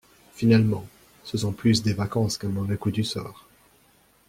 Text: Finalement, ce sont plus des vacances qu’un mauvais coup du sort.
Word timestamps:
Finalement, 0.33 0.87
ce 1.23 1.37
sont 1.37 1.51
plus 1.51 1.83
des 1.83 1.93
vacances 1.93 2.39
qu’un 2.39 2.49
mauvais 2.49 2.75
coup 2.75 2.89
du 2.89 3.03
sort. 3.03 3.47